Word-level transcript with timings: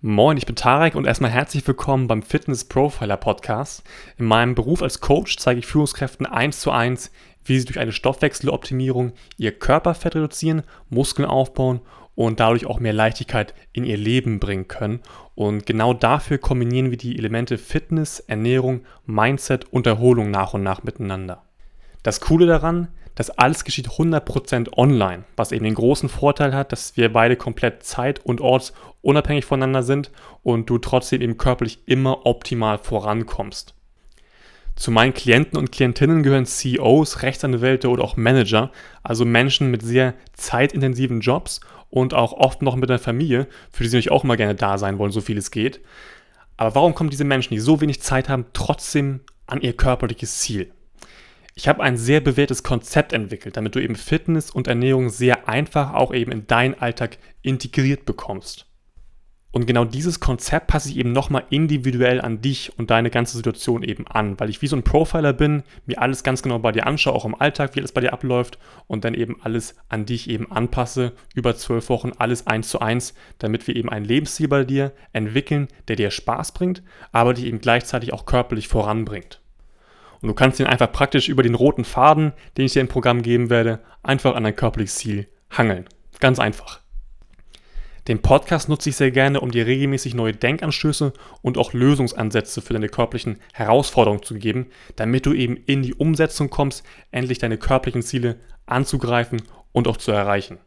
Moin, 0.00 0.36
ich 0.36 0.46
bin 0.46 0.54
Tarek 0.54 0.94
und 0.94 1.08
erstmal 1.08 1.32
herzlich 1.32 1.66
willkommen 1.66 2.06
beim 2.06 2.22
Fitness 2.22 2.62
Profiler 2.62 3.16
Podcast. 3.16 3.82
In 4.16 4.26
meinem 4.26 4.54
Beruf 4.54 4.80
als 4.80 5.00
Coach 5.00 5.38
zeige 5.38 5.58
ich 5.58 5.66
Führungskräften 5.66 6.24
eins 6.24 6.60
zu 6.60 6.70
eins, 6.70 7.10
wie 7.44 7.58
sie 7.58 7.64
durch 7.64 7.80
eine 7.80 7.90
Stoffwechseloptimierung 7.90 9.10
ihr 9.38 9.50
Körperfett 9.50 10.14
reduzieren, 10.14 10.62
Muskeln 10.88 11.26
aufbauen 11.26 11.80
und 12.14 12.38
dadurch 12.38 12.64
auch 12.66 12.78
mehr 12.78 12.92
Leichtigkeit 12.92 13.54
in 13.72 13.82
ihr 13.82 13.96
Leben 13.96 14.38
bringen 14.38 14.68
können. 14.68 15.00
Und 15.34 15.66
genau 15.66 15.94
dafür 15.94 16.38
kombinieren 16.38 16.92
wir 16.92 16.96
die 16.96 17.18
Elemente 17.18 17.58
Fitness, 17.58 18.20
Ernährung, 18.20 18.82
Mindset 19.04 19.64
und 19.72 19.88
Erholung 19.88 20.30
nach 20.30 20.54
und 20.54 20.62
nach 20.62 20.84
miteinander. 20.84 21.42
Das 22.04 22.20
Coole 22.20 22.46
daran, 22.46 22.86
das 23.18 23.30
alles 23.30 23.64
geschieht 23.64 23.88
100% 23.88 24.74
online, 24.76 25.24
was 25.34 25.50
eben 25.50 25.64
den 25.64 25.74
großen 25.74 26.08
Vorteil 26.08 26.54
hat, 26.54 26.70
dass 26.70 26.96
wir 26.96 27.12
beide 27.12 27.34
komplett 27.34 27.82
zeit- 27.82 28.24
und 28.24 28.40
ortsunabhängig 28.40 29.44
voneinander 29.44 29.82
sind 29.82 30.12
und 30.44 30.70
du 30.70 30.78
trotzdem 30.78 31.20
eben 31.20 31.36
körperlich 31.36 31.80
immer 31.86 32.26
optimal 32.26 32.78
vorankommst. 32.78 33.74
Zu 34.76 34.92
meinen 34.92 35.14
Klienten 35.14 35.58
und 35.58 35.72
Klientinnen 35.72 36.22
gehören 36.22 36.46
CEOs, 36.46 37.22
Rechtsanwälte 37.22 37.88
oder 37.88 38.04
auch 38.04 38.16
Manager, 38.16 38.70
also 39.02 39.24
Menschen 39.24 39.72
mit 39.72 39.82
sehr 39.82 40.14
zeitintensiven 40.34 41.18
Jobs 41.18 41.58
und 41.90 42.14
auch 42.14 42.32
oft 42.32 42.62
noch 42.62 42.76
mit 42.76 42.88
einer 42.88 43.00
Familie, 43.00 43.48
für 43.72 43.82
die 43.82 43.88
sie 43.88 43.96
natürlich 43.96 44.12
auch 44.12 44.22
immer 44.22 44.36
gerne 44.36 44.54
da 44.54 44.78
sein 44.78 44.96
wollen, 44.98 45.10
so 45.10 45.20
viel 45.20 45.38
es 45.38 45.50
geht. 45.50 45.80
Aber 46.56 46.76
warum 46.76 46.94
kommen 46.94 47.10
diese 47.10 47.24
Menschen, 47.24 47.52
die 47.52 47.58
so 47.58 47.80
wenig 47.80 48.00
Zeit 48.00 48.28
haben, 48.28 48.46
trotzdem 48.52 49.22
an 49.48 49.60
ihr 49.60 49.72
körperliches 49.72 50.38
Ziel? 50.38 50.70
Ich 51.58 51.66
habe 51.66 51.82
ein 51.82 51.96
sehr 51.96 52.20
bewährtes 52.20 52.62
Konzept 52.62 53.12
entwickelt, 53.12 53.56
damit 53.56 53.74
du 53.74 53.82
eben 53.82 53.96
Fitness 53.96 54.52
und 54.52 54.68
Ernährung 54.68 55.08
sehr 55.08 55.48
einfach 55.48 55.92
auch 55.92 56.14
eben 56.14 56.30
in 56.30 56.46
deinen 56.46 56.74
Alltag 56.74 57.18
integriert 57.42 58.04
bekommst. 58.04 58.66
Und 59.50 59.66
genau 59.66 59.84
dieses 59.84 60.20
Konzept 60.20 60.68
passe 60.68 60.88
ich 60.88 60.96
eben 60.98 61.10
nochmal 61.10 61.46
individuell 61.50 62.20
an 62.20 62.40
dich 62.40 62.78
und 62.78 62.90
deine 62.90 63.10
ganze 63.10 63.36
Situation 63.36 63.82
eben 63.82 64.06
an, 64.06 64.38
weil 64.38 64.50
ich 64.50 64.62
wie 64.62 64.68
so 64.68 64.76
ein 64.76 64.84
Profiler 64.84 65.32
bin, 65.32 65.64
mir 65.84 66.00
alles 66.00 66.22
ganz 66.22 66.44
genau 66.44 66.60
bei 66.60 66.70
dir 66.70 66.86
anschaue, 66.86 67.14
auch 67.14 67.24
im 67.24 67.34
Alltag, 67.34 67.74
wie 67.74 67.80
alles 67.80 67.90
bei 67.90 68.02
dir 68.02 68.12
abläuft 68.12 68.60
und 68.86 69.02
dann 69.02 69.14
eben 69.14 69.42
alles 69.42 69.74
an 69.88 70.06
dich 70.06 70.30
eben 70.30 70.52
anpasse, 70.52 71.12
über 71.34 71.56
zwölf 71.56 71.88
Wochen 71.88 72.12
alles 72.18 72.46
eins 72.46 72.68
zu 72.68 72.78
eins, 72.78 73.14
damit 73.38 73.66
wir 73.66 73.74
eben 73.74 73.88
einen 73.88 74.04
Lebensstil 74.04 74.46
bei 74.46 74.62
dir 74.62 74.92
entwickeln, 75.12 75.66
der 75.88 75.96
dir 75.96 76.12
Spaß 76.12 76.52
bringt, 76.52 76.84
aber 77.10 77.34
dich 77.34 77.46
eben 77.46 77.60
gleichzeitig 77.60 78.12
auch 78.12 78.26
körperlich 78.26 78.68
voranbringt. 78.68 79.40
Und 80.20 80.28
du 80.28 80.34
kannst 80.34 80.58
ihn 80.60 80.66
einfach 80.66 80.90
praktisch 80.92 81.28
über 81.28 81.42
den 81.42 81.54
roten 81.54 81.84
Faden, 81.84 82.32
den 82.56 82.66
ich 82.66 82.72
dir 82.72 82.80
im 82.80 82.88
Programm 82.88 83.22
geben 83.22 83.50
werde, 83.50 83.80
einfach 84.02 84.34
an 84.34 84.44
dein 84.44 84.56
körperliches 84.56 84.96
Ziel 84.96 85.28
hangeln. 85.50 85.86
Ganz 86.20 86.38
einfach. 86.38 86.80
Den 88.08 88.22
Podcast 88.22 88.70
nutze 88.70 88.88
ich 88.88 88.96
sehr 88.96 89.10
gerne, 89.10 89.40
um 89.40 89.50
dir 89.50 89.66
regelmäßig 89.66 90.14
neue 90.14 90.32
Denkanstöße 90.32 91.12
und 91.42 91.58
auch 91.58 91.74
Lösungsansätze 91.74 92.62
für 92.62 92.72
deine 92.72 92.88
körperlichen 92.88 93.38
Herausforderungen 93.52 94.22
zu 94.22 94.34
geben, 94.34 94.68
damit 94.96 95.26
du 95.26 95.34
eben 95.34 95.58
in 95.58 95.82
die 95.82 95.94
Umsetzung 95.94 96.48
kommst, 96.48 96.84
endlich 97.10 97.38
deine 97.38 97.58
körperlichen 97.58 98.02
Ziele 98.02 98.40
anzugreifen 98.64 99.42
und 99.72 99.88
auch 99.88 99.98
zu 99.98 100.10
erreichen. 100.10 100.58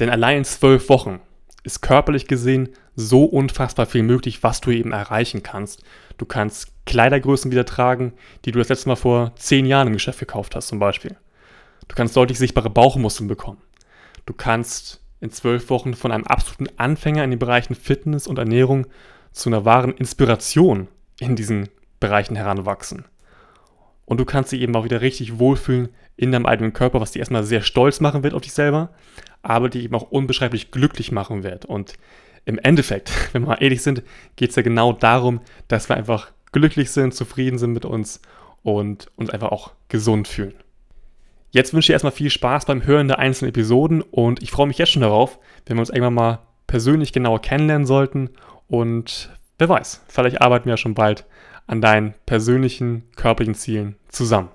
Denn 0.00 0.10
allein 0.10 0.38
in 0.38 0.44
zwölf 0.44 0.88
Wochen 0.88 1.20
ist 1.62 1.80
körperlich 1.80 2.26
gesehen 2.26 2.70
so 2.96 3.24
unfassbar 3.24 3.86
viel 3.86 4.02
möglich, 4.02 4.42
was 4.42 4.60
du 4.60 4.72
eben 4.72 4.92
erreichen 4.92 5.44
kannst. 5.44 5.84
Du 6.18 6.26
kannst 6.26 6.72
Kleidergrößen 6.86 7.50
wieder 7.50 7.66
tragen, 7.66 8.14
die 8.44 8.52
du 8.52 8.58
das 8.58 8.68
letzte 8.68 8.88
Mal 8.88 8.96
vor 8.96 9.34
zehn 9.36 9.66
Jahren 9.66 9.88
im 9.88 9.92
Geschäft 9.92 10.20
gekauft 10.20 10.54
hast, 10.54 10.68
zum 10.68 10.78
Beispiel. 10.78 11.16
Du 11.88 11.94
kannst 11.94 12.16
deutlich 12.16 12.38
sichtbare 12.38 12.70
Bauchmuskeln 12.70 13.28
bekommen. 13.28 13.60
Du 14.24 14.32
kannst 14.32 15.02
in 15.20 15.30
zwölf 15.30 15.70
Wochen 15.70 15.94
von 15.94 16.12
einem 16.12 16.24
absoluten 16.24 16.68
Anfänger 16.78 17.24
in 17.24 17.30
den 17.30 17.38
Bereichen 17.38 17.74
Fitness 17.74 18.26
und 18.26 18.38
Ernährung 18.38 18.86
zu 19.32 19.48
einer 19.48 19.64
wahren 19.64 19.92
Inspiration 19.92 20.88
in 21.20 21.36
diesen 21.36 21.68
Bereichen 22.00 22.36
heranwachsen. 22.36 23.04
Und 24.04 24.18
du 24.18 24.24
kannst 24.24 24.52
dich 24.52 24.60
eben 24.60 24.74
auch 24.76 24.84
wieder 24.84 25.00
richtig 25.00 25.38
wohlfühlen 25.38 25.88
in 26.16 26.32
deinem 26.32 26.46
eigenen 26.46 26.72
Körper, 26.72 27.00
was 27.00 27.12
dich 27.12 27.20
erstmal 27.20 27.44
sehr 27.44 27.62
stolz 27.62 28.00
machen 28.00 28.22
wird 28.22 28.34
auf 28.34 28.42
dich 28.42 28.52
selber, 28.52 28.90
aber 29.42 29.68
die 29.68 29.82
eben 29.82 29.94
auch 29.94 30.10
unbeschreiblich 30.10 30.70
glücklich 30.70 31.12
machen 31.12 31.42
wird. 31.42 31.64
Und 31.64 31.94
im 32.44 32.58
Endeffekt, 32.58 33.10
wenn 33.32 33.42
wir 33.42 33.48
mal 33.48 33.62
ehrlich 33.62 33.82
sind, 33.82 34.02
geht 34.36 34.50
es 34.50 34.56
ja 34.56 34.62
genau 34.62 34.92
darum, 34.92 35.40
dass 35.68 35.88
wir 35.88 35.96
einfach 35.96 36.30
glücklich 36.56 36.90
sind, 36.90 37.12
zufrieden 37.12 37.58
sind 37.58 37.72
mit 37.72 37.84
uns 37.84 38.22
und 38.62 39.08
uns 39.16 39.28
einfach 39.28 39.52
auch 39.52 39.72
gesund 39.88 40.26
fühlen. 40.26 40.54
Jetzt 41.50 41.74
wünsche 41.74 41.92
ich 41.92 41.94
erstmal 41.94 42.12
viel 42.12 42.30
Spaß 42.30 42.64
beim 42.64 42.86
Hören 42.86 43.08
der 43.08 43.18
einzelnen 43.18 43.50
Episoden 43.50 44.00
und 44.00 44.42
ich 44.42 44.50
freue 44.50 44.66
mich 44.66 44.78
jetzt 44.78 44.92
schon 44.92 45.02
darauf, 45.02 45.38
wenn 45.66 45.76
wir 45.76 45.80
uns 45.80 45.90
irgendwann 45.90 46.14
mal 46.14 46.38
persönlich 46.66 47.12
genauer 47.12 47.42
kennenlernen 47.42 47.86
sollten 47.86 48.30
und 48.68 49.30
wer 49.58 49.68
weiß, 49.68 50.02
vielleicht 50.08 50.40
arbeiten 50.40 50.64
wir 50.64 50.72
ja 50.72 50.76
schon 50.78 50.94
bald 50.94 51.26
an 51.66 51.82
deinen 51.82 52.14
persönlichen 52.24 53.04
körperlichen 53.16 53.54
Zielen 53.54 53.96
zusammen. 54.08 54.48